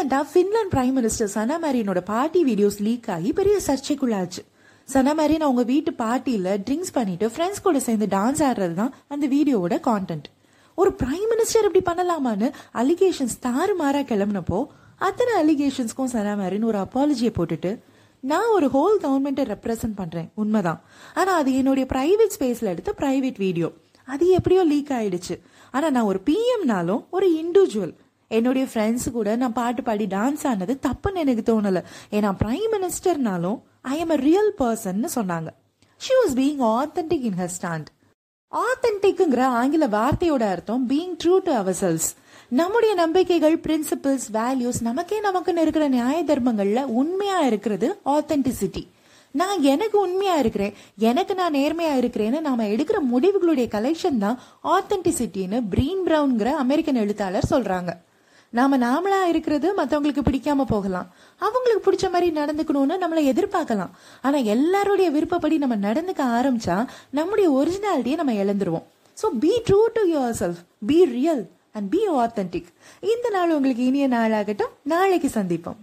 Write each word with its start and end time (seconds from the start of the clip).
ரீசெண்டாக 0.00 0.26
Finland 0.32 0.72
prime 0.72 0.94
minister 0.98 1.30
Sanna 1.32 1.56
மேரியனோட 1.62 2.00
party 2.10 2.40
videos 2.48 2.78
leak 2.86 3.08
ஆகி 3.14 3.30
பெரிய 3.38 3.56
சர்ச்சைக்குள்ளாச்சு. 3.66 4.42
சனா 4.88 5.12
மேரியன் 5.18 5.44
அவங்க 5.46 5.62
வீட்டு 5.70 5.90
பார்ட்டியில் 5.98 6.48
ட்ரிங்க்ஸ் 6.66 6.92
பண்ணிட்டு 6.98 7.26
ஃப்ரெண்ட்ஸ் 7.34 7.62
கூட 7.66 7.80
சேர்ந்து 7.86 8.06
டான்ஸ் 8.14 8.40
ஆடுறது 8.46 8.74
தான் 8.80 8.92
அந்த 9.14 9.26
வீடியோவோட 9.34 9.76
கான்டென்ட் 9.88 10.28
ஒரு 10.78 10.90
பிரைம் 11.02 11.28
மினிஸ்டர் 11.32 11.68
இப்படி 11.68 11.82
பண்ணலாமான்னு 11.90 12.48
அலிகேஷன்ஸ் 12.82 13.36
தாறுமாறாக 13.46 14.04
கிளம்புனப்போ 14.12 14.60
அத்தனை 15.08 15.34
அலிகேஷன்ஸ்க்கும் 15.42 16.12
சனா 16.16 16.34
மேரியன் 16.42 16.68
ஒரு 16.72 16.80
அப்பாலஜியை 16.86 17.34
போட்டுட்டு 17.38 17.72
நான் 18.32 18.50
ஒரு 18.56 18.68
ஹோல் 18.76 18.98
கவர்மெண்ட்டை 19.06 19.46
ரெப்ரசன்ட் 19.54 19.96
பண்ணுறேன் 20.02 20.28
உண்மைதான். 20.42 20.82
ஆனால் 21.20 21.38
அது 21.42 21.52
என்னுடைய 21.62 21.86
ப்ரைவேட் 21.94 22.36
ஸ்பேஸில் 22.38 22.72
எடுத்த 22.74 22.94
ப்ரைவேட் 23.02 23.40
வீடியோ 23.46 23.70
அது 24.08 24.24
எப்படியோ 24.38 24.62
லீக் 24.74 24.94
ஆயிடுச்சு. 25.00 25.34
ஆனால் 25.74 25.92
நான் 25.96 26.08
ஒரு 26.12 26.22
பிஎம்னாலும் 26.30 27.02
ஒரு 27.16 27.28
இண்டிவிஜுவல் 27.42 27.94
என்னுடைய 28.36 28.66
ஃப்ரெண்ட்ஸ் 28.72 29.06
கூட 29.16 29.36
நான் 29.36 29.52
பாட்டு 29.52 29.82
பாடி 29.82 30.04
டான்ஸ் 30.16 30.44
ஆனது 30.50 30.74
தப்புன்னு 30.86 31.22
எனக்கு 31.24 31.44
தோணலை. 31.48 31.80
ஏன்னா 32.16 32.30
பிரைம் 32.42 32.72
மினிஸ்டர்னாலும் 32.74 33.58
ஐ 33.82 33.98
எம் 33.98 34.12
அ 34.16 34.18
ரியல் 34.28 34.52
பர்சன்னு 34.58 35.08
சொன்னாங்க. 35.14 35.48
She 36.00 36.12
was 36.20 36.34
being 36.40 36.62
authentic 36.78 37.24
in 37.30 37.38
her 37.40 37.52
stand 37.56 37.88
ஆத்தென்டிக்ங்கிற 38.52 39.42
ஆங்கில 39.60 39.86
வார்த்தையோட 39.86 40.44
அர்த்தம் 40.54 40.84
being 40.90 41.16
true 41.24 41.34
to 41.46 41.52
our 41.52 41.76
cells 41.80 42.08
நம்முடைய 42.48 42.92
நம்பிக்கைகள் 42.94 43.56
பிரின்சிபிள்ஸ் 43.66 44.26
வேல்யூஸ் 44.32 44.80
நமக்கே 44.80 45.18
நமக்குன்னு 45.20 45.64
இருக்கிற 45.64 45.88
நியாய 45.88 46.20
தர்மங்கள்ல 46.30 46.80
உண்மையா 47.00 47.40
இருக்கிறது 47.40 47.88
ஆத்தென்டிசிட்டி 48.14 48.82
நான் 49.34 49.60
எனக்கு 49.62 49.96
உண்மையா 50.00 50.36
இருக்கிறேன் 50.36 50.76
எனக்கு 51.08 51.34
நான் 51.34 51.54
நேர்மையா 51.54 51.92
இருக்கிறேன்னு 52.00 52.40
நாம 52.40 52.64
எடுக்கிற 52.74 53.00
முடிவுகளுடைய 53.12 53.66
கலெக்ஷன் 53.76 54.18
தான் 54.18 54.38
ஆத்தென்டிசிட்டின்னு 54.76 55.60
பிரீன் 55.74 56.02
பிரவுன்ங்கிற 56.06 56.52
அமெரிக்கன் 56.64 56.94
எழுத்தாளர் 56.94 57.50
சொல்றாங்க. 57.50 57.92
நாம 58.58 58.78
நாமளா 58.78 59.18
இருக்கிறது 59.32 59.68
மற்றவங்களுக்கு 59.76 60.22
பிடிக்காம 60.28 60.64
போகலாம். 60.72 61.08
அவங்களுக்கு 61.46 61.82
பிடிச்ச 61.86 62.06
மாதிரி 62.14 62.28
நடந்துக்கணும்னு 62.40 62.94
நம்மளை 63.02 63.22
எதிர்பார்க்கலாம். 63.32 63.92
ஆனா 64.22 64.38
எல்லாருடைய 64.54 65.10
விருப்பப்படி 65.10 65.58
நம்ம 65.64 65.76
நடந்துக்க 65.88 66.22
ஆரம்பிச்சா 66.38 66.76
நம்முடைய 67.10 67.48
ஒரிஜினாலிட்டியை 67.58 68.18
நம்ம 68.22 68.34
இழந்துருவோம். 68.42 68.86
So 69.22 69.28
be 69.44 69.52
true 69.68 69.80
to 69.96 70.02
yourself 70.42 70.60
be 70.90 70.98
real 71.04 71.44
and 71.72 71.88
be 71.90 72.00
authentic 72.22 72.70
இந்த 73.12 73.30
நாள் 73.30 73.54
உங்களுக்கு 73.58 73.84
இனிய 73.84 74.08
நாளாகட்டும். 74.08 74.74
நாளைக்கு 74.94 75.30
சந்திப்போம். 75.34 75.80